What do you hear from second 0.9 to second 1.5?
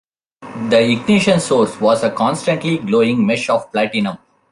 ignition